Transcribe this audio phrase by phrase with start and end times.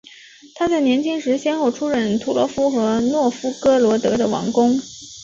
[0.55, 4.81] 他在年轻时先后出任图罗夫和诺夫哥罗德的王公。